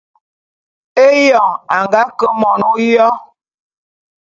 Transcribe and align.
Éyoň 1.05 1.53
a 1.75 1.77
nga 1.85 2.01
ke 2.17 2.27
mon 2.39 2.61
ôyo. 2.71 3.09